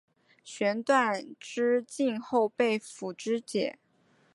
[0.43, 3.77] 弦断矢尽后被俘支解。